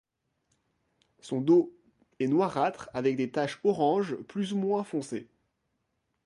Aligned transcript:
Son 1.19 1.41
dos 1.41 1.71
est 2.19 2.25
noirâtre 2.27 2.89
avec 2.91 3.17
des 3.17 3.29
taches 3.29 3.59
orange 3.63 4.15
plus 4.23 4.51
ou 4.51 4.57
moins 4.57 4.83
foncées. 4.83 5.27